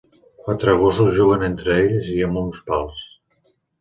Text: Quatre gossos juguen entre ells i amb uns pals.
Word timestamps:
Quatre 0.45 0.73
gossos 0.83 1.11
juguen 1.17 1.47
entre 1.49 1.75
ells 1.83 2.09
i 2.15 2.17
amb 2.29 2.41
uns 2.45 2.67
pals. 2.71 3.05